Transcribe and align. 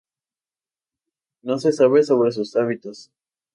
No 1.43 1.59
se 1.59 1.71
sabe 1.73 2.01
sobre 2.01 2.31
sus 2.31 2.55
hábitos. 2.55 3.11